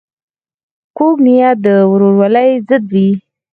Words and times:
کوږه 0.97 1.21
نیت 1.25 1.57
د 1.65 1.67
ورورولۍ 1.91 2.49
ضد 2.67 2.83
وي 2.93 3.09